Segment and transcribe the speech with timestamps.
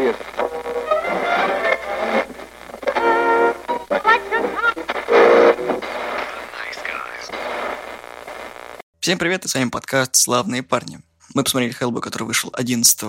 [0.00, 0.16] serious.
[9.00, 11.00] Всем привет, и с вами подкаст «Славные парни».
[11.32, 13.00] Мы посмотрели Хеллбой, который вышел 11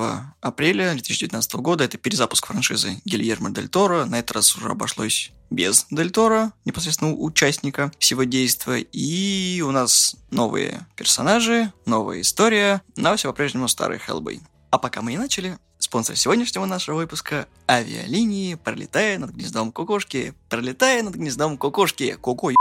[0.41, 1.83] апреля 2019 года.
[1.83, 4.05] Это перезапуск франшизы Гильермо Дель Торо.
[4.05, 8.81] На этот раз уже обошлось без Дель Торо, непосредственно участника всего действия.
[8.81, 14.39] И у нас новые персонажи, новая история, но все по-прежнему старый Хеллбой.
[14.69, 15.57] А пока мы не начали,
[15.91, 20.33] спонсор сегодняшнего нашего выпуска– авиалинии «Пролетая над гнездом кукушки».
[20.47, 22.13] «Пролетая над гнездом кукушки».
[22.13, 22.51] Куку,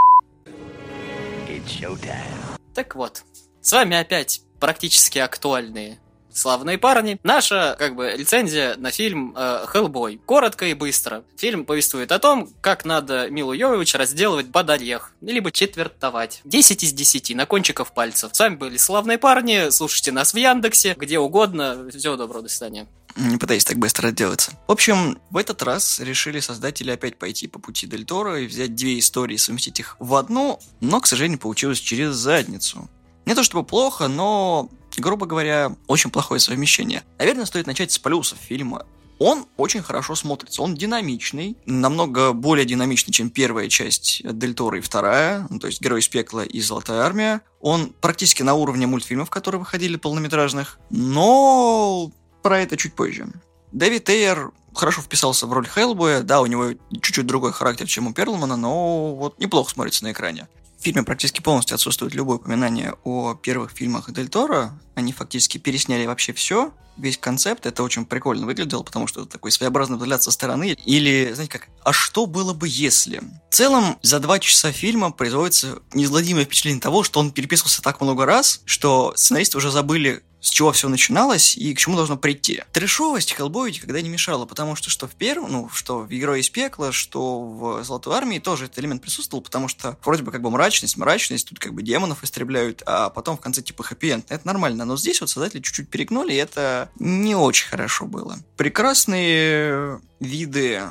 [2.74, 3.22] Так вот,
[3.60, 6.00] с вами опять практически актуальные
[6.32, 7.20] славные парни.
[7.22, 10.20] Наша, как бы, лицензия на фильм э, «Хеллбой».
[10.26, 11.22] Коротко и быстро.
[11.36, 16.40] Фильм повествует о том, как надо Милу Йовович разделывать орех, либо четвертовать.
[16.44, 18.34] 10 из 10, на кончиков пальцев.
[18.34, 21.88] С вами были славные парни, слушайте нас в Яндексе, где угодно.
[21.90, 22.86] Всего доброго, до свидания.
[23.16, 24.52] Не пытайся так быстро отделаться.
[24.66, 28.74] В общем, в этот раз решили создатели опять пойти по пути Дель Торо и взять
[28.74, 32.88] две истории совместить их в одну, но, к сожалению, получилось через задницу.
[33.26, 37.04] Не то чтобы плохо, но, грубо говоря, очень плохое совмещение.
[37.18, 38.86] Наверное, стоит начать с плюсов фильма.
[39.18, 44.80] Он очень хорошо смотрится, он динамичный, намного более динамичный, чем первая часть Дель Торо и
[44.80, 47.42] вторая, ну, то есть «Герой из пекла» и «Золотая армия».
[47.60, 52.10] Он практически на уровне мультфильмов, которые выходили полнометражных, но
[52.42, 53.26] про это чуть позже.
[53.72, 58.12] Дэвид Эйер хорошо вписался в роль Хеллбоя, да, у него чуть-чуть другой характер, чем у
[58.12, 60.48] Перлмана, но вот неплохо смотрится на экране.
[60.78, 64.72] В фильме практически полностью отсутствует любое упоминание о первых фильмах Дель Торо.
[65.00, 67.64] Они фактически пересняли вообще все, весь концепт.
[67.64, 70.76] Это очень прикольно выглядело, потому что это такой своеобразный взгляд со стороны.
[70.84, 73.22] Или, знаете как, а что было бы если?
[73.50, 78.26] В целом, за два часа фильма производится неизгладимое впечатление того, что он переписывался так много
[78.26, 82.62] раз, что сценаристы уже забыли, с чего все начиналось и к чему должно прийти.
[82.72, 86.50] Трешовость Хеллбою никогда не мешала, потому что что в первом, ну, что в «Герой из
[86.50, 90.50] пекла», что в «Золотой армии» тоже этот элемент присутствовал, потому что вроде бы как бы
[90.50, 94.26] мрачность, мрачность, тут как бы демонов истребляют, а потом в конце типа хэппи-энд.
[94.30, 98.38] Это нормально, но здесь вот создатели чуть-чуть перегнули, и это не очень хорошо было.
[98.56, 100.82] Прекрасные виды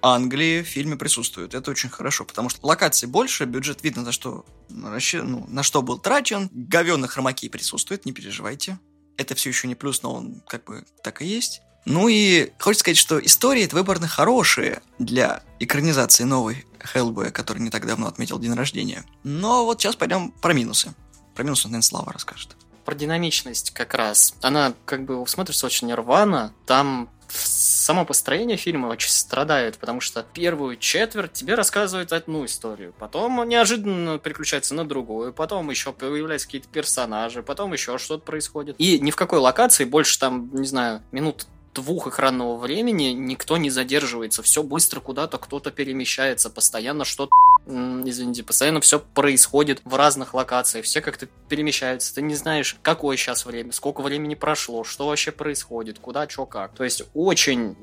[0.00, 1.54] Англии в фильме присутствуют.
[1.54, 5.98] Это очень хорошо, потому что локаций больше, бюджет видно, за что, ну, на что был
[5.98, 6.48] трачен.
[6.52, 8.78] Говёных хромаки присутствует, не переживайте
[9.18, 11.60] это все еще не плюс, но он как бы так и есть.
[11.84, 17.70] Ну и хочется сказать, что истории это выборно хорошие для экранизации новой Хеллбоя, который не
[17.70, 19.04] так давно отметил день рождения.
[19.24, 20.94] Но вот сейчас пойдем про минусы.
[21.34, 22.56] Про минусы, наверное, Слава расскажет.
[22.88, 24.34] Про динамичность как раз.
[24.40, 26.54] Она как бы смотрится очень рвано.
[26.64, 33.46] Там само построение фильма очень страдает, потому что первую четверть тебе рассказывают одну историю, потом
[33.46, 38.76] неожиданно переключается на другую, потом еще появляются какие-то персонажи, потом еще что-то происходит.
[38.78, 43.70] И ни в какой локации больше там, не знаю, минут двух экранного времени никто не
[43.70, 47.32] задерживается, все быстро куда-то кто-то перемещается, постоянно что-то,
[47.68, 53.44] извините, постоянно все происходит в разных локациях, все как-то перемещаются, ты не знаешь, какое сейчас
[53.46, 56.74] время, сколько времени прошло, что вообще происходит, куда, что, как.
[56.74, 57.76] То есть очень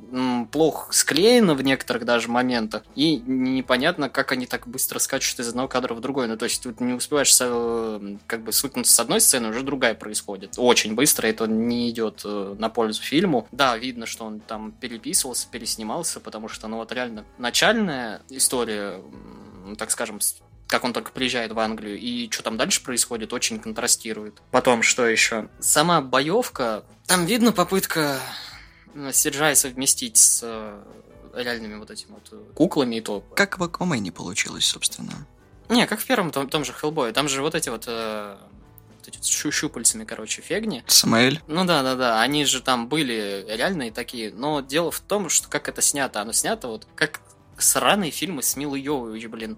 [0.51, 5.67] плохо склеено в некоторых даже моментах, и непонятно, как они так быстро скачут из одного
[5.67, 6.27] кадра в другой.
[6.27, 7.35] Ну, то есть тут не успеваешь
[8.27, 10.55] как бы свыкнуться с одной сцены, уже другая происходит.
[10.57, 13.47] Очень быстро, это не идет э, на пользу фильму.
[13.51, 19.01] Да, видно, что он там переписывался, переснимался, потому что, ну вот реально, начальная история,
[19.75, 20.19] так скажем,
[20.67, 24.41] как он только приезжает в Англию, и что там дальше происходит, очень контрастирует.
[24.51, 25.49] Потом, что еще?
[25.59, 28.19] Сама боевка, там видно попытка
[29.11, 30.83] Сиджай совместить с э,
[31.35, 33.21] реальными вот этими вот э, куклами и то.
[33.35, 35.27] Как в Аквамене получилось, собственно?
[35.69, 37.11] Не, как в первом том, том же Хеллбое.
[37.11, 38.37] Там же вот эти вот э,
[38.97, 40.83] вот эти щу щупальцами, короче, фегни.
[40.87, 41.41] Самаэль?
[41.47, 42.21] Ну да, да, да.
[42.21, 44.31] Они же там были реальные такие.
[44.33, 46.21] Но дело в том, что как это снято.
[46.21, 47.21] Оно снято вот как
[47.57, 49.57] сраные фильмы с Милой Йовович, блин.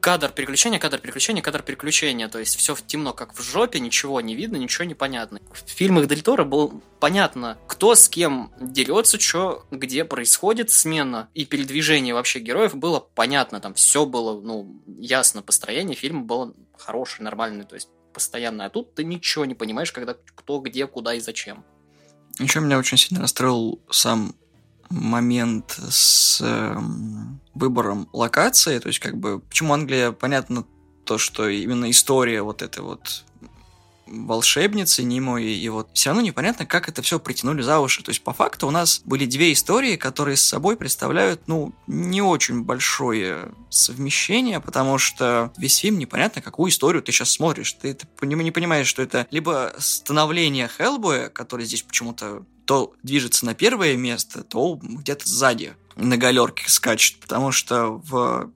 [0.00, 2.28] Кадр переключения, кадр переключения, кадр переключения.
[2.28, 5.40] То есть все темно, как в жопе, ничего не видно, ничего не понятно.
[5.50, 11.46] В фильмах Дель Торо было понятно, кто с кем дерется, что где происходит смена и
[11.46, 13.60] передвижение вообще героев было понятно.
[13.60, 15.40] Там все было, ну, ясно.
[15.40, 17.64] Построение фильма было хорошее, нормальное.
[17.64, 21.64] То есть постоянно, а тут ты ничего не понимаешь, когда кто, где, куда и зачем.
[22.38, 24.34] Еще меня очень сильно расстроил сам
[24.90, 26.76] момент с э,
[27.54, 30.64] выбором локации, то есть как бы почему Англия, понятно
[31.04, 33.24] то, что именно история вот этой вот
[34.06, 38.02] волшебницы Нимой, и вот все равно непонятно, как это все притянули за уши.
[38.02, 42.22] То есть, по факту, у нас были две истории, которые с собой представляют, ну, не
[42.22, 47.72] очень большое совмещение, потому что весь фильм непонятно, какую историю ты сейчас смотришь.
[47.72, 53.54] Ты, ты не понимаешь, что это либо становление Хеллбоя, который здесь почему-то то движется на
[53.54, 58.50] первое место, то где-то сзади на галерке скачет, потому что в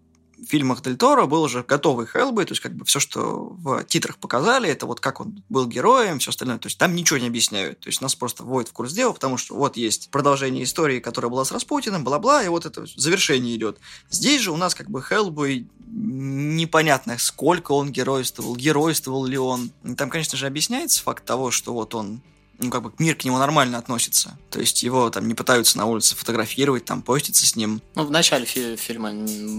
[0.46, 4.18] фильмах Дель Торо был уже готовый Хеллбой, то есть как бы все, что в титрах
[4.18, 7.80] показали, это вот как он был героем, все остальное, то есть там ничего не объясняют,
[7.80, 11.30] то есть нас просто вводят в курс дела, потому что вот есть продолжение истории, которая
[11.30, 13.78] была с Распутиным, бла-бла, и вот это завершение идет.
[14.10, 19.70] Здесь же у нас как бы Хеллбой непонятно, сколько он геройствовал, геройствовал ли он.
[19.96, 22.20] Там, конечно же, объясняется факт того, что вот он
[22.58, 24.38] ну, как бы мир к нему нормально относится.
[24.50, 27.80] То есть его там не пытаются на улице фотографировать, там поститься с ним.
[27.94, 29.12] Ну, в начале фи- фильма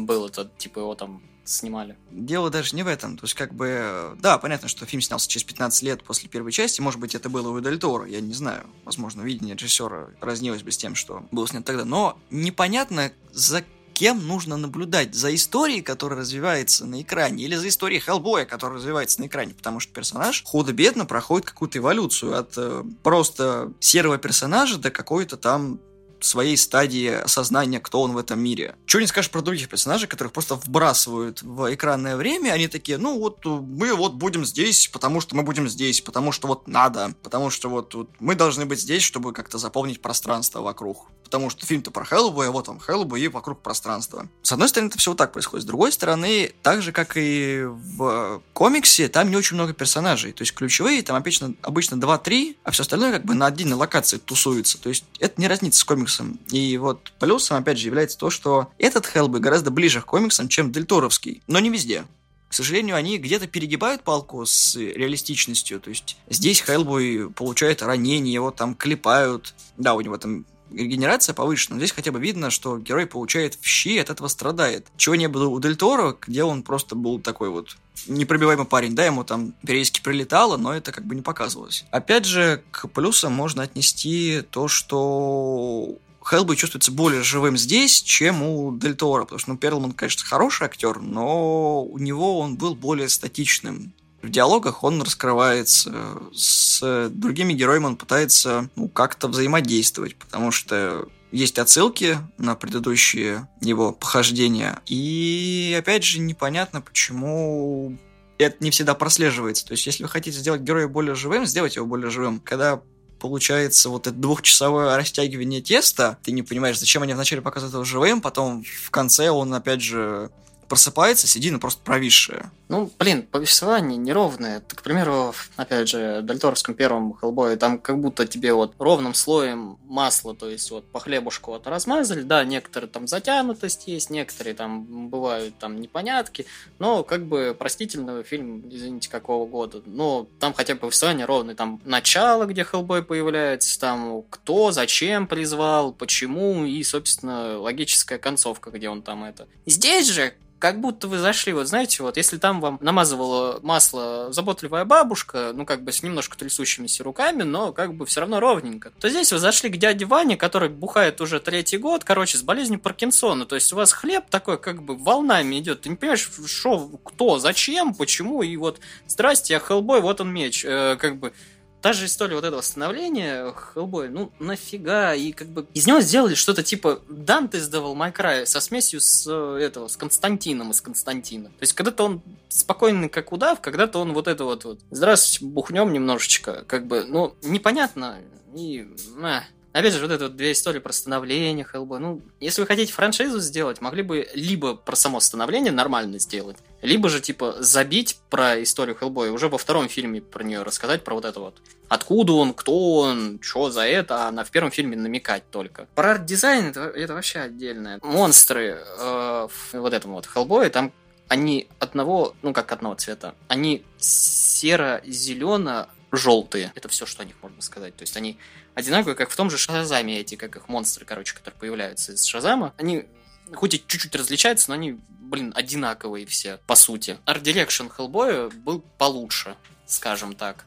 [0.06, 1.98] было это, типа, его там снимали.
[2.12, 3.18] Дело даже не в этом.
[3.18, 6.80] То есть, как бы, да, понятно, что фильм снялся через 15 лет после первой части.
[6.80, 8.68] Может быть, это было у Дель Торо, я не знаю.
[8.86, 11.86] Возможно, видение режиссера разнилось бы с тем, что было снято тогда.
[11.86, 13.63] Но непонятно, за
[14.00, 15.13] кем нужно наблюдать?
[15.13, 19.81] За историей, которая развивается на экране, или за историей Хеллбоя, которая развивается на экране, потому
[19.81, 25.81] что персонаж худо-бедно проходит какую-то эволюцию от э, просто серого персонажа до какой-то там
[26.21, 28.75] своей стадии осознания, кто он в этом мире.
[28.86, 33.19] Чего не скажешь про других персонажей, которых просто вбрасывают в экранное время, они такие, ну
[33.19, 37.50] вот мы вот будем здесь, потому что мы будем здесь, потому что вот надо, потому
[37.50, 41.07] что вот, вот мы должны быть здесь, чтобы как-то заполнить пространство вокруг.
[41.24, 44.27] Потому что фильм-то про Хеллбоя, вот он Хеллбой и вокруг пространства.
[44.42, 45.63] С одной стороны, это все вот так происходит.
[45.63, 50.31] С другой стороны, так же, как и в комиксе, там не очень много персонажей.
[50.31, 54.18] То есть ключевые там обычно, обычно 2-3, а все остальное как бы на отдельной локации
[54.18, 54.81] тусуется.
[54.81, 56.40] То есть это не разница с комиксом комиксам.
[56.52, 60.72] И вот плюсом, опять же, является то, что этот Хеллбой гораздо ближе к комиксам, чем
[60.72, 62.06] Дельторовский, но не везде.
[62.50, 65.80] К сожалению, они где-то перегибают палку с реалистичностью.
[65.80, 69.54] То есть здесь Хеллбой получает ранение, его там клепают.
[69.78, 73.95] Да, у него там регенерация повышена, здесь хотя бы видно, что герой получает в щи
[73.95, 74.88] и от этого страдает.
[74.98, 77.77] Чего не было у Дель Торо, где он просто был такой вот
[78.07, 81.86] непробиваемый парень, да, ему там периодически прилетало, но это как бы не показывалось.
[81.92, 88.77] Опять же, к плюсам можно отнести то, что Хеллбой чувствуется более живым здесь, чем у
[88.77, 93.10] Дель Торо, потому что, ну, Перлман, конечно, хороший актер, но у него он был более
[93.10, 93.94] статичным.
[94.21, 95.94] В диалогах он раскрывается,
[96.33, 103.92] с другими героями он пытается ну, как-то взаимодействовать, потому что есть отсылки на предыдущие его
[103.92, 104.80] похождения.
[104.88, 107.98] И опять же, непонятно, почему
[108.38, 109.66] это не всегда прослеживается.
[109.66, 112.39] То есть, если вы хотите сделать героя более живым, сделайте его более живым.
[112.39, 112.81] Когда
[113.19, 118.22] получается вот это двухчасовое растягивание теста, ты не понимаешь, зачем они вначале показывают его живым,
[118.22, 120.31] потом в конце он опять же
[120.68, 122.51] просыпается, сидит, ну просто провисшая.
[122.69, 124.62] Ну, блин, повествование неровное.
[124.62, 129.80] К примеру, опять же, в Дальторовском первом Хеллбое, там как будто тебе вот ровным слоем
[129.86, 135.10] масла, то есть вот по хлебушку вот размазали, да, некоторые там затянутость есть, некоторые там
[135.10, 136.45] бывают там непонятки,
[136.77, 141.81] но как бы простительный фильм, извините, какого года, но там хотя бы повествование ровное, там
[141.86, 149.01] начало, где Хеллбой появляется, там кто, зачем призвал, почему, и, собственно, логическая концовка, где он
[149.01, 149.48] там это.
[149.65, 154.86] Здесь же как будто вы зашли, вот знаете, вот если там вам намазывала масло заботливая
[154.86, 159.10] бабушка, ну как бы с немножко трясущимися руками, но как бы все равно ровненько, то
[159.10, 163.46] здесь вы зашли к дяде Ване, который бухает уже третий год, короче, с болезнью Паркинсона,
[163.46, 167.40] то есть у вас хлеб такой как бы волнами идет, ты не понимаешь, что, кто,
[167.40, 171.34] зачем, почему, и вот здрасте, я Хеллбой, вот он меч, э, как бы
[171.81, 176.36] та же история вот этого становления Хеллбоя, ну нафига, и как бы из него сделали
[176.36, 181.50] что-то типа Данте May Cry со смесью с э, этого, с Константином из Константина.
[181.50, 185.94] То есть когда-то он спокойный как удав, когда-то он вот это вот, вот здравствуйте, бухнем
[185.94, 188.20] немножечко, как бы, ну, непонятно,
[188.56, 188.88] и,
[189.22, 192.00] э, Опять же, вот это вот две истории про становление Хеллбоя.
[192.00, 197.08] Ну, если вы хотите франшизу сделать, могли бы либо про само становление нормально сделать, либо
[197.10, 201.26] же, типа, забить про историю Хеллбоя, уже во втором фильме про нее рассказать, про вот
[201.26, 201.62] это вот.
[201.88, 205.88] Откуда он, кто он, что за это, а на в первом фильме намекать только.
[205.96, 208.00] Про арт-дизайн это, это вообще отдельное.
[208.02, 210.92] Монстры э, в вот этом вот Хеллбое, там
[211.28, 216.72] они одного, ну как одного цвета, они серо-зелено желтые.
[216.76, 217.96] Это все, что о них можно сказать.
[217.96, 218.38] То есть они
[218.79, 222.74] одинаковые, как в том же Шазаме эти, как их монстры, короче, которые появляются из Шазама.
[222.77, 223.05] Они
[223.53, 227.17] хоть и чуть-чуть различаются, но они, блин, одинаковые все, по сути.
[227.25, 229.55] Art Direction Hellboy был получше,
[229.86, 230.65] скажем так.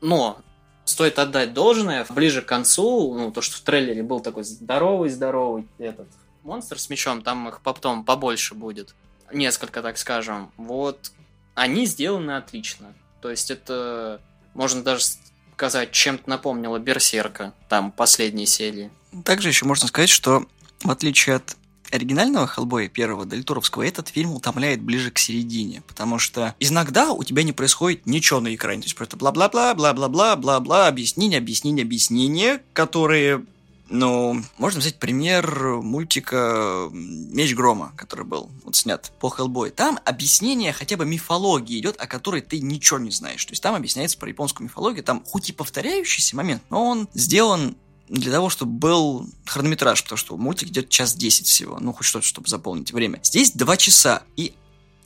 [0.00, 0.40] Но
[0.84, 6.08] стоит отдать должное, ближе к концу, ну, то, что в трейлере был такой здоровый-здоровый этот
[6.42, 8.94] монстр с мечом, там их потом побольше будет.
[9.32, 10.52] Несколько, так скажем.
[10.56, 11.12] Вот
[11.54, 12.94] они сделаны отлично.
[13.20, 14.20] То есть это
[14.54, 15.04] можно даже
[15.70, 18.90] сказать, чем-то напомнило Берсерка, там, последней серии.
[19.24, 20.44] Также еще можно сказать, что
[20.82, 21.56] в отличие от
[21.92, 27.44] оригинального Хеллбоя первого, Дельтуровского, этот фильм утомляет ближе к середине, потому что иногда у тебя
[27.44, 33.44] не происходит ничего на экране, то есть просто бла-бла-бла, бла-бла-бла, бла-бла, объяснение, объяснение, объяснение, которые
[33.92, 39.70] ну, можно взять пример мультика «Меч грома», который был вот снят по Хеллбой.
[39.70, 43.44] Там объяснение хотя бы мифологии идет, о которой ты ничего не знаешь.
[43.44, 45.04] То есть там объясняется про японскую мифологию.
[45.04, 47.76] Там хоть и повторяющийся момент, но он сделан
[48.08, 52.26] для того, чтобы был хронометраж, потому что мультик идет час десять всего, ну, хоть что-то,
[52.26, 53.20] чтобы заполнить время.
[53.22, 54.54] Здесь два часа, и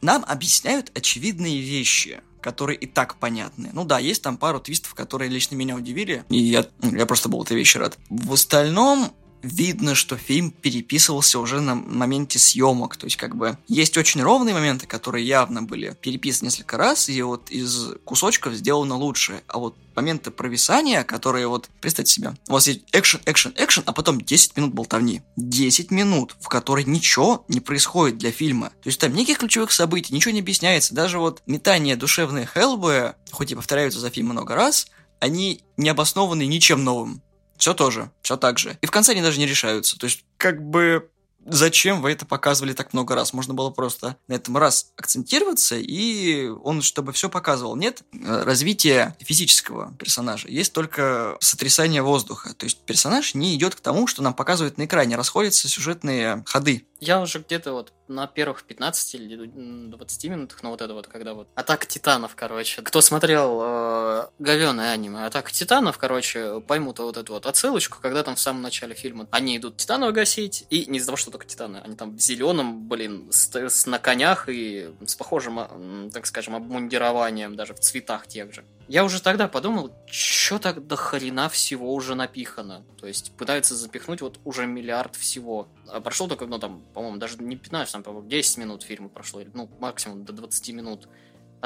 [0.01, 3.71] нам объясняют очевидные вещи которые и так понятны.
[3.73, 7.43] Ну да, есть там пару твистов, которые лично меня удивили, и я, я просто был
[7.43, 7.99] этой вещи рад.
[8.09, 9.11] В остальном,
[9.47, 12.97] видно, что фильм переписывался уже на моменте съемок.
[12.97, 17.23] То есть, как бы, есть очень ровные моменты, которые явно были переписаны несколько раз, и
[17.23, 19.43] вот из кусочков сделано лучше.
[19.47, 23.93] А вот моменты провисания, которые вот, представьте себе, у вас есть экшен, экшен, экшен, а
[23.93, 25.23] потом 10 минут болтовни.
[25.37, 28.71] 10 минут, в которой ничего не происходит для фильма.
[28.83, 30.95] То есть там никаких ключевых событий, ничего не объясняется.
[30.95, 34.87] Даже вот метания душевные Хеллбоя, хоть и повторяются за фильм много раз,
[35.19, 37.23] они не обоснованы ничем новым.
[37.59, 38.79] Все тоже, все так же.
[38.81, 39.99] И в конце они даже не решаются.
[39.99, 41.09] То есть, как бы
[41.47, 43.33] зачем вы это показывали так много раз?
[43.33, 47.77] Можно было просто на этом раз акцентироваться, и он, чтобы все показывал.
[47.77, 52.55] Нет развития физического персонажа, есть только сотрясание воздуха.
[52.55, 56.85] То есть персонаж не идет к тому, что нам показывают на экране, расходятся сюжетные ходы.
[57.01, 61.35] Я уже где-то вот на первых 15 или 20 минутах, ну вот это вот, когда
[61.35, 62.83] вот Атака Титанов, короче.
[62.83, 68.37] Кто смотрел э, говёное аниме Атака Титанов, короче, поймут вот эту вот отсылочку, когда там
[68.37, 71.79] в самом начале фильма они идут Титанов гасить, и не из-за того, что только Титаны,
[71.79, 77.57] они там в зеленом, блин, с, с, на конях и с похожим, так скажем, обмундированием,
[77.57, 78.65] даже в цветах тех же.
[78.89, 82.85] Я уже тогда подумал, что так до хрена всего уже напихано.
[83.01, 85.69] То есть пытаются запихнуть вот уже миллиард всего.
[85.89, 89.43] А прошло только, ну там, по-моему, даже не 15, там, по-моему, 10 минут фильма прошло,
[89.55, 91.09] ну, максимум до 20 минут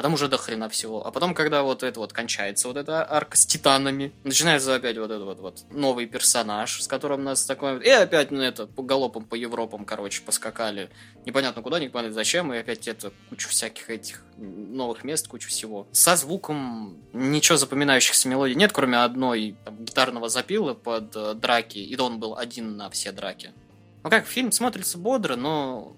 [0.01, 1.05] а там уже до хрена всего.
[1.05, 5.11] А потом, когда вот это вот кончается, вот эта арка с титанами, начинается опять вот
[5.11, 7.79] этот вот, вот новый персонаж, с которым нас такой...
[7.85, 10.89] И опять, ну, это, по галопам, по Европам, короче, поскакали.
[11.27, 15.87] Непонятно куда, непонятно зачем, и опять это, кучу всяких этих новых мест, кучу всего.
[15.91, 21.95] Со звуком ничего запоминающихся мелодий нет, кроме одной там, гитарного запила под э, драки, и
[21.95, 23.51] он был один на все драки.
[24.01, 25.95] Ну как, фильм смотрится бодро, но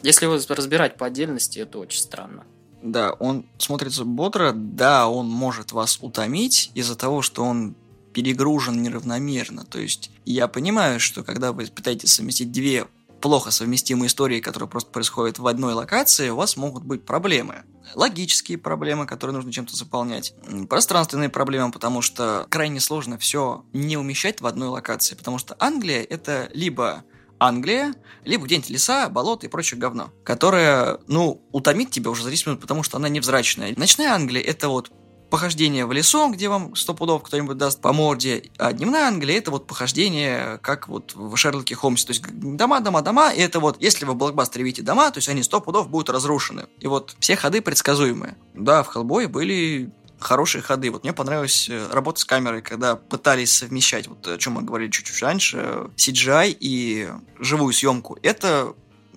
[0.00, 2.46] если его разбирать по отдельности, это очень странно.
[2.84, 7.74] Да, он смотрится бодро, да, он может вас утомить из-за того, что он
[8.12, 9.64] перегружен неравномерно.
[9.64, 12.86] То есть я понимаю, что когда вы пытаетесь совместить две
[13.22, 17.64] плохо совместимые истории, которые просто происходят в одной локации, у вас могут быть проблемы.
[17.94, 20.34] Логические проблемы, которые нужно чем-то заполнять.
[20.68, 25.14] Пространственные проблемы, потому что крайне сложно все не умещать в одной локации.
[25.14, 27.02] Потому что Англия это либо
[27.46, 32.46] Англия, либо где-нибудь леса, болота и прочее говно, которое, ну, утомит тебя уже за 10
[32.46, 33.74] минут, потому что она невзрачная.
[33.76, 34.90] Ночная Англия— это вот
[35.30, 39.50] похождение в лесу, где вам сто пудов кто-нибудь даст по морде, а дневная Англия это
[39.50, 43.82] вот похождение, как вот в Шерлоке Холмсе, то есть дома, дома, дома, и это вот,
[43.82, 46.66] если вы в блокбастере видите дома, то есть они сто пудов будут разрушены.
[46.78, 48.36] И вот все ходы предсказуемые.
[48.54, 50.90] Да, в Хеллбое были хорошие ходы.
[50.90, 54.90] Вот мне понравилась э, работа с камерой, когда пытались совмещать, вот о чем мы говорили
[54.90, 58.18] чуть-чуть раньше, CGI и живую съемку.
[58.22, 58.74] Это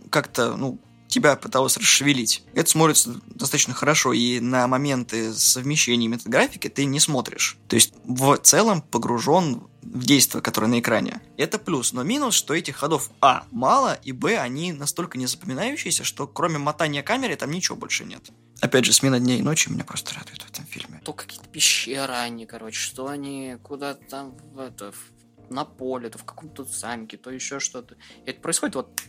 [0.09, 2.43] как-то, ну, тебя пыталось расшевелить.
[2.53, 7.57] Это смотрится достаточно хорошо, и на моменты совмещения метаграфики ты не смотришь.
[7.67, 11.21] То есть в целом погружен в действие, которое на экране.
[11.37, 16.27] Это плюс, но минус, что этих ходов А мало, и Б они настолько незапоминающиеся, что
[16.27, 18.29] кроме мотания камеры там ничего больше нет.
[18.59, 21.01] Опять же, смена дней и ночи меня просто радует фильме.
[21.03, 25.11] То какие-то пещеры они, короче, что они куда-то там в это, в,
[25.49, 27.95] на поле, то в каком-то замке, то еще что-то.
[28.25, 29.01] И это происходит вот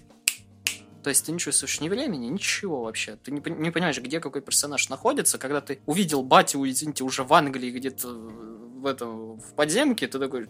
[1.02, 3.16] то есть ты не чувствуешь ни времени, ничего вообще.
[3.16, 5.38] Ты не, не понимаешь, где какой персонаж находится.
[5.38, 10.46] Когда ты увидел батю, извините, уже в Англии где-то в этом в подземке, ты такой,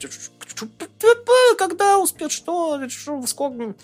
[1.56, 3.76] когда успеет, что, что, сколько...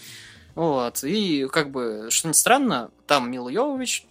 [0.54, 4.06] Вот, и как бы, что не странно, там Мила Йовович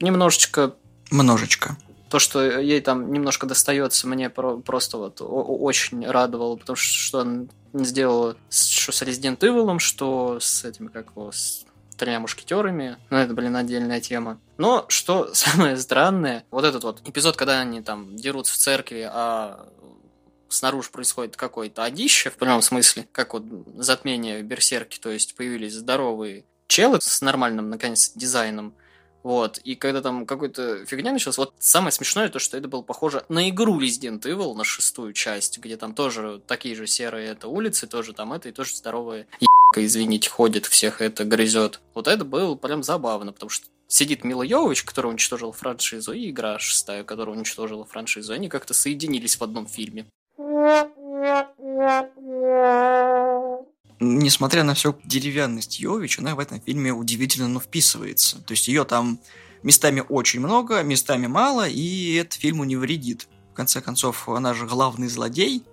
[0.00, 0.76] немножечко...
[1.10, 1.76] Множечко.
[2.08, 8.36] То, что ей там немножко достается, мне просто вот очень радовало, потому что она сделала
[8.50, 11.66] что с Resident Evil, что с этими, как его, с
[11.98, 12.96] тремя мушкетерами.
[13.10, 14.40] Ну, это, блин, отдельная тема.
[14.56, 19.68] Но что самое странное, вот этот вот эпизод, когда они там дерутся в церкви, а
[20.48, 23.44] снаружи происходит какое-то одище, в прямом смысле, как вот
[23.76, 28.74] затмение в Берсерке, то есть появились здоровые челы с нормальным, наконец, дизайном,
[29.28, 33.26] вот, и когда там какой-то фигня началась, вот самое смешное то, что это было похоже
[33.28, 37.86] на игру Resident Evil, на шестую часть, где там тоже такие же серые это улицы,
[37.86, 39.26] тоже там это, и тоже здоровые
[39.76, 41.82] извините, ходит, всех это грызет.
[41.92, 46.58] Вот это было прям забавно, потому что сидит Мила Йовович, который уничтожил франшизу, и игра
[46.58, 48.32] шестая, которая уничтожила франшизу.
[48.32, 50.06] Они как-то соединились в одном фильме.
[54.00, 58.40] Несмотря на всю деревянность Йович, она в этом фильме удивительно ну, вписывается.
[58.42, 59.18] То есть ее там
[59.62, 63.28] местами очень много, местами мало, и это фильму не вредит.
[63.52, 65.64] В конце концов, она же главный злодей.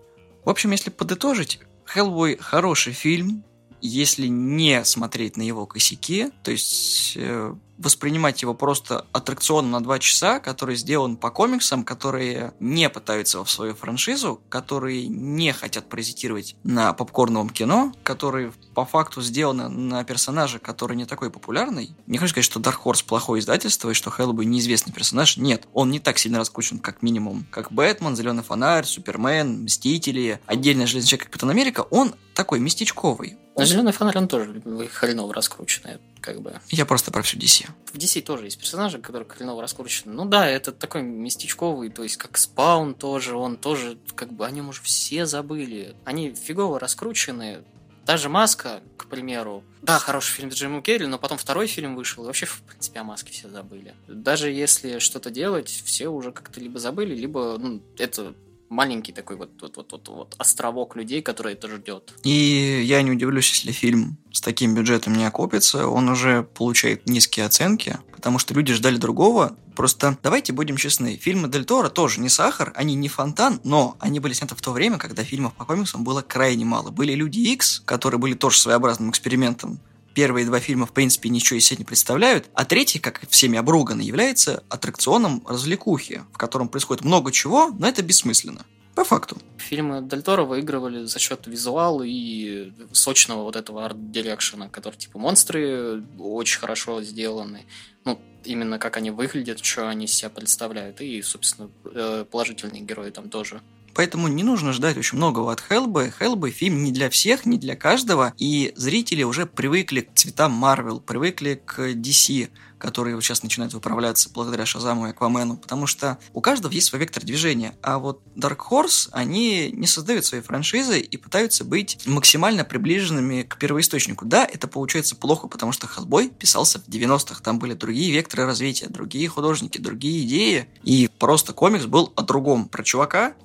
[0.44, 3.44] В общем, если подытожить, Хеллбой хороший фильм,
[3.80, 10.00] если не смотреть на его косяки, то есть э, воспринимать его просто аттракционом на два
[10.00, 16.56] часа, который сделан по комиксам, которые не пытаются в свою франшизу, которые не хотят паразитировать
[16.64, 21.96] на попкорновом кино, которые по факту сделаны на персонаже, который не такой популярный.
[22.08, 25.38] Не хочу сказать, что Dark Horse плохое издательство и что Хеллбой неизвестный персонаж.
[25.38, 30.88] Нет, он не так сильно раскручен, как минимум, как Бэтмен, Зеленый фонарь, Супермен, Мстители, отдельно
[30.88, 31.86] Железный человек, Капитан Америка.
[31.90, 33.38] Он такой местечковый.
[33.58, 34.62] Но Зеленый фонарь, он тоже
[34.94, 36.60] хреново раскрученный, как бы.
[36.70, 37.68] Я просто про всю DC.
[37.94, 40.12] В DC тоже есть персонажи, которые хреново раскручены.
[40.12, 44.52] Ну да, это такой местечковый, то есть как Спаун тоже, он тоже, как бы, о
[44.52, 45.96] нем уже все забыли.
[46.04, 47.64] Они фигово раскручены,
[48.06, 52.24] даже «Маска», к примеру, да, хороший фильм с Джимом Керри, но потом второй фильм вышел,
[52.24, 53.96] и вообще, в принципе, о «Маске» все забыли.
[54.08, 58.36] Даже если что-то делать, все уже как-то либо забыли, либо ну, это
[58.70, 62.14] маленький такой вот, вот, вот, вот, вот островок людей, который это ждет.
[62.24, 67.46] И я не удивлюсь, если фильм с таким бюджетом не окупится, он уже получает низкие
[67.46, 69.56] оценки, потому что люди ждали другого.
[69.76, 74.20] Просто давайте будем честны, фильмы Дель Торо тоже не сахар, они не фонтан, но они
[74.20, 76.92] были сняты в то время, когда фильмов по комиксам было крайне мало.
[76.92, 79.80] Были Люди Икс, которые были тоже своеобразным экспериментом
[80.16, 84.06] первые два фильма, в принципе, ничего из себя не представляют, а третий, как всеми обруганный,
[84.06, 88.66] является аттракционом развлекухи, в котором происходит много чего, но это бессмысленно.
[88.96, 89.38] По факту.
[89.58, 96.02] Фильмы Дель Торо выигрывали за счет визуала и сочного вот этого арт-дирекшена, который типа монстры
[96.18, 97.66] очень хорошо сделаны.
[98.06, 101.02] Ну, именно как они выглядят, что они себя представляют.
[101.02, 103.62] И, собственно, э, положительные герои там тоже.
[103.96, 106.14] Поэтому не нужно ждать очень многого от Хеллбы.
[106.18, 111.00] Хеллбы фильм не для всех, не для каждого, и зрители уже привыкли к цветам Марвел,
[111.00, 116.72] привыкли к DC, которые сейчас начинают выправляться благодаря Шазаму и Аквамену, потому что у каждого
[116.74, 121.64] есть свой вектор движения, а вот Dark Horse, они не создают свои франшизы и пытаются
[121.64, 124.26] быть максимально приближенными к первоисточнику.
[124.26, 128.88] Да, это получается плохо, потому что Хеллбой писался в 90-х, там были другие векторы развития,
[128.88, 133.36] другие художники, другие идеи, и просто комикс был о другом, про чувака,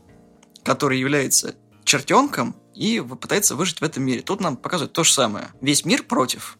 [0.65, 4.23] который является чертенком и пытается выжить в этом мире.
[4.23, 5.49] Тут нам показывают то же самое.
[5.61, 6.59] Весь мир против.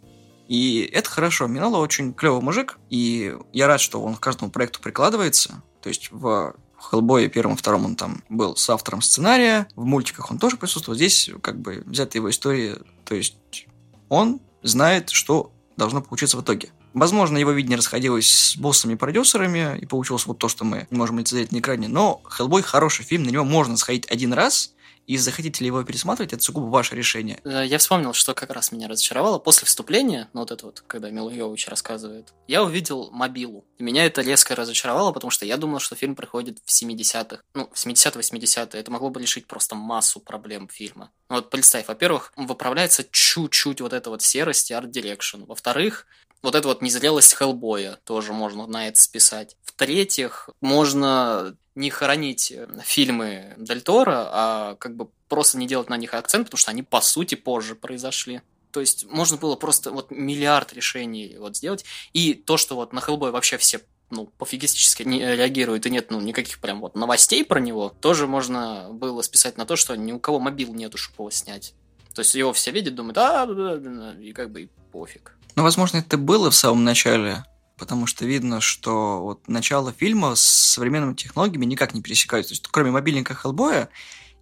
[0.49, 1.47] И это хорошо.
[1.47, 5.63] Минало очень клевый мужик, и я рад, что он к каждому проекту прикладывается.
[5.81, 10.39] То есть в Хеллбое первом втором он там был с автором сценария, в мультиках он
[10.39, 10.97] тоже присутствовал.
[10.97, 13.67] Здесь как бы взята его история, то есть
[14.09, 16.71] он знает, что должно получиться в итоге.
[16.93, 21.59] Возможно, его видение расходилось с боссами-продюсерами, и получилось вот то, что мы можем лицезреть на
[21.59, 24.75] экране, но «Хеллбой» хороший фильм, на него можно сходить один раз,
[25.11, 27.41] и захотите ли его пересматривать, это сугубо ваше решение.
[27.43, 29.41] Э, я вспомнил, что как раз меня разочаровало.
[29.41, 33.65] После вступления, ну вот это вот, когда Мила Йович рассказывает, я увидел мобилу.
[33.79, 37.43] И меня это резко разочаровало, потому что я думал, что фильм происходит в 70-х.
[37.55, 38.81] Ну, в 70-80-е.
[38.81, 41.11] Это могло бы решить просто массу проблем фильма.
[41.29, 45.43] Ну вот представь, во-первых, выправляется чуть-чуть вот эта вот серость и art direction.
[45.43, 46.07] Во-вторых,
[46.43, 49.57] вот эта вот незрелость Хеллбоя тоже можно на это списать.
[49.63, 55.97] В-третьих, можно не хоронить э, фильмы Дель Торо, а как бы просто не делать на
[55.97, 58.43] них акцент, потому что они по сути позже произошли.
[58.73, 61.85] То есть можно было просто вот миллиард решений вот сделать.
[62.13, 66.21] И то, что вот на Хеллбой вообще все ну, пофигистически не реагируют, и нет, ну,
[66.21, 70.19] никаких прям вот новостей про него, тоже можно было списать на то, что ни у
[70.19, 71.75] кого мобил нету, чтобы его снять.
[72.15, 75.37] То есть его все видят, думают, а, да, да, да, и как бы и пофиг.
[75.57, 77.45] Ну, возможно, это было в самом начале,
[77.77, 82.51] потому что видно, что вот начало фильма с современными технологиями никак не пересекаются.
[82.51, 83.89] То есть, кроме мобильника Хеллбоя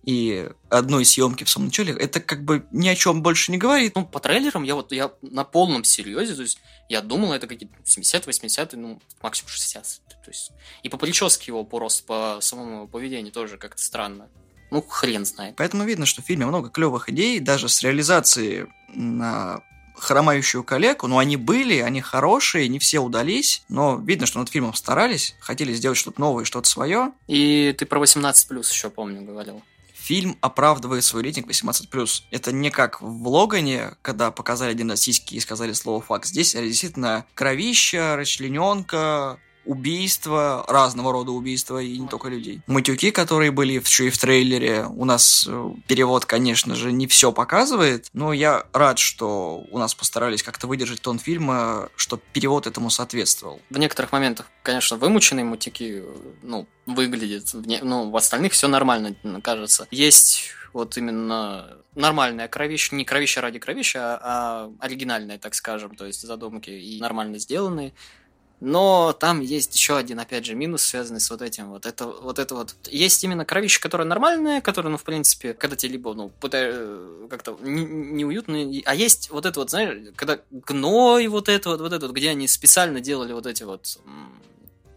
[0.05, 3.94] и одной съемки в самом начале, это как бы ни о чем больше не говорит.
[3.94, 7.75] Ну, по трейлерам я вот я на полном серьезе, то есть я думал, это какие-то
[7.85, 13.59] 70-80-е, ну, максимум 60 То есть, и по прическе его, просто по самому поведению тоже
[13.59, 14.29] как-то странно.
[14.71, 15.57] Ну, хрен знает.
[15.57, 19.62] Поэтому видно, что в фильме много клевых идей, даже с реализацией на
[20.01, 24.75] хромающую коллегу, но они были, они хорошие, не все удались, но видно, что над фильмом
[24.75, 27.13] старались, хотели сделать что-то новое, что-то свое.
[27.27, 29.63] И ты про 18 плюс еще помню говорил.
[29.95, 32.23] Фильм оправдывает свой рейтинг 18+.
[32.31, 36.27] Это не как в Логане, когда показали один раз сиськи и сказали слово «факт».
[36.27, 42.62] Здесь действительно кровища, расчлененка, убийства, разного рода убийства, и не только людей.
[42.66, 47.33] Матюки, которые были еще и в трейлере, у нас э, перевод, конечно же, не все
[47.33, 52.88] показывает, но я рад, что у нас постарались как-то выдержать тон фильма, что перевод этому
[52.88, 53.61] соответствовал.
[53.68, 56.02] В некоторых моментах, конечно, вымученные матюки,
[56.42, 59.87] ну, выглядят, ну, в остальных все нормально, кажется.
[59.90, 66.22] Есть вот именно нормальная кровища, не кровища ради кровища, а, а так скажем, то есть
[66.22, 67.92] задумки и нормально сделанные.
[68.61, 71.68] Но там есть еще один, опять же, минус, связанный с вот этим.
[71.71, 72.38] Вот это вот.
[72.38, 72.75] Это вот.
[72.87, 76.33] Есть именно кровища, которая нормальная, которая, ну, в принципе, когда тебе либо, ну,
[77.29, 81.92] как-то неуютно, не а есть вот это вот, знаешь, когда гной вот это вот, вот
[81.92, 83.99] это вот, где они специально делали вот эти вот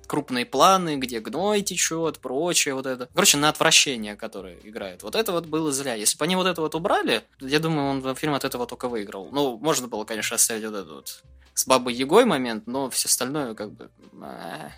[0.07, 3.07] крупные планы, где гной течет, прочее, вот это.
[3.13, 5.03] Короче, на отвращение, которое играет.
[5.03, 5.93] Вот это вот было зря.
[5.93, 9.29] Если бы они вот это вот убрали, я думаю, он фильм от этого только выиграл.
[9.31, 11.23] Ну, можно было, конечно, оставить вот этот вот
[11.61, 13.89] с Бабой Егой момент, но все остальное как бы...
[14.19, 14.71] А.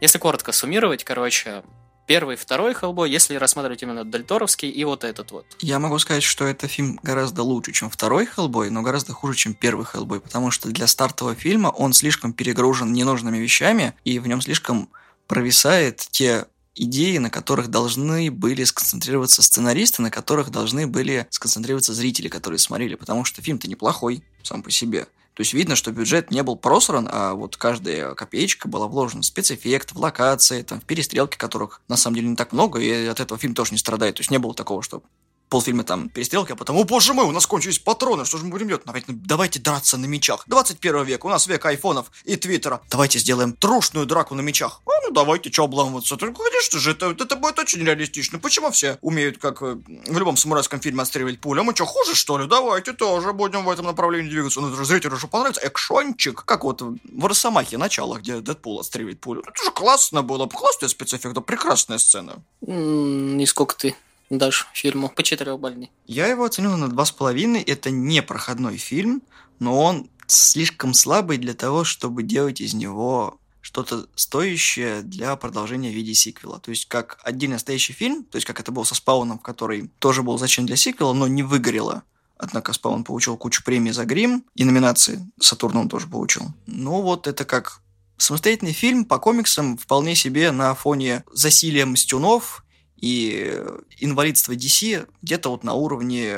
[0.00, 1.62] Если коротко суммировать, короче,
[2.06, 5.46] первый, второй Хеллбой, если рассматривать именно Дельторовский и вот этот вот.
[5.60, 9.54] Я могу сказать, что это фильм гораздо лучше, чем второй Хеллбой, но гораздо хуже, чем
[9.54, 14.40] первый Хеллбой, потому что для стартового фильма он слишком перегружен ненужными вещами, и в нем
[14.40, 14.90] слишком
[15.28, 22.28] провисает те идеи, на которых должны были сконцентрироваться сценаристы, на которых должны были сконцентрироваться зрители,
[22.28, 25.06] которые смотрели, потому что фильм-то неплохой сам по себе.
[25.36, 29.26] То есть видно, что бюджет не был просран, а вот каждая копеечка была вложена в
[29.26, 33.20] спецэффект, в локации, там, в перестрелки, которых на самом деле не так много, и от
[33.20, 34.14] этого фильм тоже не страдает.
[34.14, 35.02] То есть не было такого, что
[35.48, 38.50] полфильма там перестрелки, а потом, о боже мой, у нас кончились патроны, что же мы
[38.50, 38.84] будем делать?
[38.86, 40.44] Ну, давайте драться на мечах.
[40.46, 42.80] 21 век, у нас век айфонов и твиттера.
[42.90, 44.80] Давайте сделаем трушную драку на мечах.
[44.86, 46.16] А, ну давайте, что обламываться?
[46.20, 48.38] Ну, конечно же, это, это будет очень реалистично.
[48.38, 51.60] Почему все умеют, как э, в любом самурайском фильме, отстреливать пулю?
[51.60, 52.46] А мы что, хуже, что ли?
[52.46, 54.60] Давайте тоже будем в этом направлении двигаться.
[54.60, 55.66] Ну, зрителю же понравится.
[55.66, 56.44] Экшончик.
[56.44, 59.42] Как вот в Росомахе начало, где Дэдпул отстреливает пулю.
[59.46, 60.46] Это же классно было.
[60.46, 62.42] Классная спецэффект, прекрасная сцена.
[62.62, 63.96] Mm, и сколько ты
[64.30, 65.90] дашь фильму по четырехбальной?
[66.06, 67.62] Я его оценил на два с половиной.
[67.62, 69.22] Это не проходной фильм,
[69.58, 75.94] но он слишком слабый для того, чтобы делать из него что-то стоящее для продолжения в
[75.94, 76.60] виде сиквела.
[76.60, 80.22] То есть как отдельно настоящий фильм, то есть как это было со Спауном, который тоже
[80.22, 82.04] был зачем для сиквела, но не выгорело.
[82.38, 86.44] Однако Спаун получил кучу премий за грим, и номинации Сатурна он тоже получил.
[86.66, 87.80] Ну вот это как
[88.18, 92.64] самостоятельный фильм по комиксам вполне себе на фоне засилия Мстюнов
[92.96, 93.62] и
[93.98, 96.34] инвалидства DC где-то вот на уровне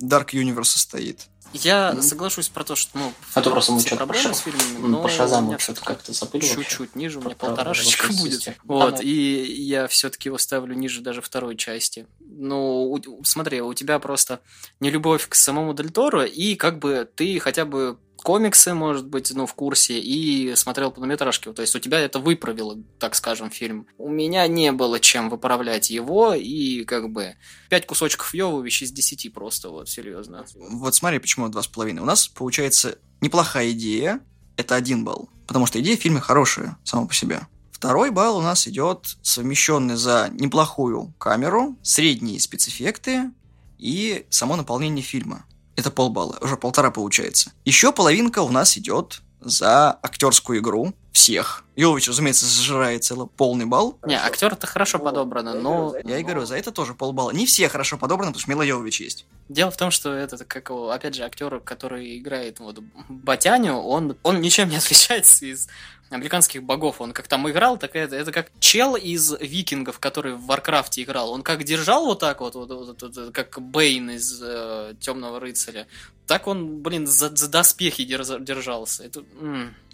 [0.00, 1.28] Dark Universe стоит.
[1.54, 2.02] Я mm.
[2.02, 5.08] соглашусь про то, что, ну, а то просто мы что проблемы с фильмами, но по
[5.08, 8.56] Шазаму что-то как-то забыли Чуть-чуть ниже, у меня полторашечка будет.
[8.64, 12.06] Вот, и я все-таки его ставлю ниже даже второй части.
[12.18, 14.40] Ну, смотри, у тебя просто
[14.80, 19.30] не любовь к самому Дель Торо, и как бы ты хотя бы комиксы, может быть,
[19.34, 21.52] ну, в курсе, и смотрел полнометражки.
[21.52, 23.86] То есть у тебя это выправило, так скажем, фильм.
[23.98, 27.36] У меня не было чем выправлять его, и как бы
[27.68, 30.46] пять кусочков Йовович из десяти просто, вот, серьезно.
[30.54, 32.00] Вот смотри, почему два с половиной.
[32.00, 34.20] У нас получается неплохая идея,
[34.56, 35.28] это один балл.
[35.46, 37.42] Потому что идея в фильме хорошая, сама по себе.
[37.70, 43.30] Второй балл у нас идет совмещенный за неплохую камеру, средние спецэффекты
[43.78, 45.44] и само наполнение фильма.
[45.76, 47.52] Это полбалла, уже полтора получается.
[47.64, 51.64] Еще половинка у нас идет за актерскую игру всех.
[51.76, 53.98] Йович, разумеется, зажирает целый полный балл.
[54.04, 55.94] Не, актер это хорошо подобрано, но...
[56.04, 57.30] Я и говорю, за это тоже полбалла.
[57.30, 59.26] Не все хорошо подобраны, потому что Мила Йович есть.
[59.48, 64.16] Дело в том, что этот, как его, опять же, актер, который играет вот Батяню, он,
[64.22, 65.68] он ничем не отличается из
[66.14, 67.00] американских богов.
[67.00, 71.32] Он как там играл, так это, это как чел из викингов, который в Варкрафте играл.
[71.32, 75.86] Он как держал вот так вот, вот, вот, вот как Бейн из э, Темного рыцаря,
[76.26, 79.04] так он, блин, за, за доспехи держался.
[79.04, 79.22] Это,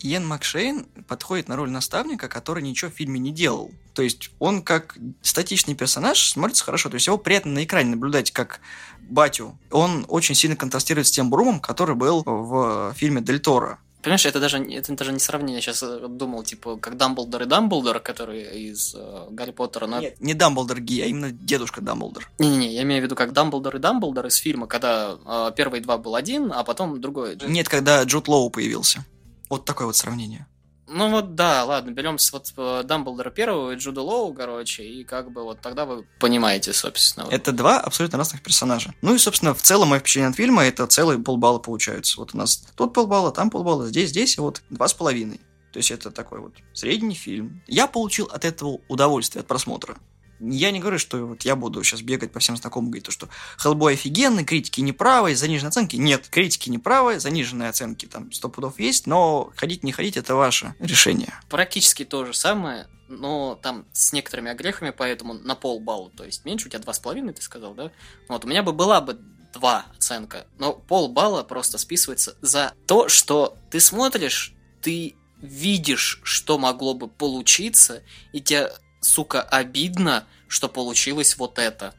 [0.00, 3.72] Иэн Макшейн подходит на роль наставника, который ничего в фильме не делал.
[3.94, 6.88] То есть он как статичный персонаж смотрится хорошо.
[6.88, 8.60] То есть его приятно на экране наблюдать как
[9.00, 9.58] батю.
[9.70, 13.78] Он очень сильно контрастирует с тем Брумом, который был в фильме Дель Торо.
[14.02, 15.56] Понимаешь, это даже, это даже не сравнение.
[15.56, 19.86] Я сейчас э, думал, типа, как Дамблдор и Дамблдор, которые из э, Гарри Поттера.
[19.86, 20.00] Но...
[20.00, 22.30] Нет, не Дамблдор Ги, а именно дедушка Дамблдор.
[22.38, 25.98] Не-не-не, я имею в виду как Дамблдор и Дамблдор из фильма, когда э, первые два
[25.98, 27.36] был один, а потом другой.
[27.46, 29.04] Нет, когда Джуд Лоу появился.
[29.50, 30.46] Вот такое вот сравнение.
[30.92, 35.30] Ну вот да, ладно, берем вот э, Дамблдора первого и Джуда Лоу, короче, и как
[35.30, 37.28] бы вот тогда вы понимаете, собственно.
[37.30, 38.92] Это два абсолютно разных персонажа.
[39.00, 42.18] Ну и, собственно, в целом мое впечатление от фильма это целые полбалла получаются.
[42.18, 45.40] Вот у нас тут полбалла, там полбалла, здесь, здесь, и вот два с половиной.
[45.72, 47.62] То есть это такой вот средний фильм.
[47.68, 49.96] Я получил от этого удовольствие от просмотра.
[50.40, 53.28] Я не говорю, что вот я буду сейчас бегать по всем знакомым, говорить, то, что
[53.58, 55.96] Хеллбой офигенный, критики неправы, заниженные оценки.
[55.96, 60.74] Нет, критики неправы, заниженные оценки там сто пудов есть, но ходить не ходить это ваше
[60.78, 61.34] решение.
[61.48, 66.68] Практически то же самое, но там с некоторыми огрехами, поэтому на полбалла, то есть меньше,
[66.68, 67.90] у тебя два с половиной, ты сказал, да?
[68.28, 69.18] Вот, у меня бы была бы
[69.52, 76.94] два оценка, но полбалла просто списывается за то, что ты смотришь, ты видишь, что могло
[76.94, 81.94] бы получиться, и тебе, сука, обидно, что получилось вот это.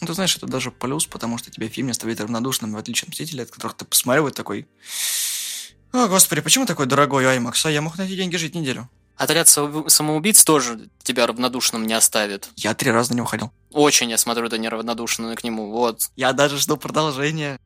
[0.00, 3.04] Ну, ты знаешь, это даже плюс, потому что тебя фильм не оставляет равнодушным, в отличие
[3.04, 4.68] от «Мстителей», от которых ты посмотрел и такой...
[5.92, 7.54] О, господи, почему такой дорогой IMAX?
[7.64, 8.88] А я мог на эти деньги жить неделю.
[9.16, 12.50] Отряд самоубийц тоже тебя равнодушным не оставит.
[12.54, 13.50] Я три раза на него ходил.
[13.72, 16.10] Очень, я смотрю, ты неравнодушный к нему, вот.
[16.14, 17.58] Я даже жду продолжения.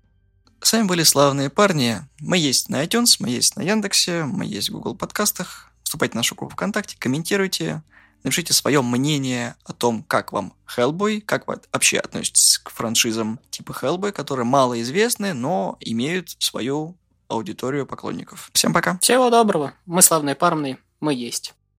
[0.62, 2.00] С вами были славные парни.
[2.20, 5.70] Мы есть на iTunes, мы есть на Яндексе, мы есть в Google подкастах.
[5.82, 7.82] Вступайте в нашу группу ВКонтакте, комментируйте,
[8.22, 13.72] напишите свое мнение о том, как вам Hellboy, как вы вообще относитесь к франшизам типа
[13.72, 16.96] Hellboy, которые малоизвестны, но имеют свою
[17.28, 18.50] аудиторию поклонников.
[18.52, 18.98] Всем пока.
[18.98, 19.74] Всего доброго.
[19.86, 21.54] Мы славные парни, мы есть.